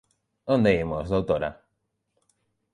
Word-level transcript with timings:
Onde 0.55 0.71
imos, 0.83 1.05
doutora? 1.13 1.51